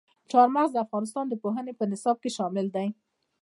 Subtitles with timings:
[0.31, 2.87] چار مغز د افغانستان د پوهنې په نصاب کې شامل دي.